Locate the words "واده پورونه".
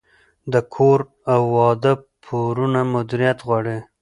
1.55-2.79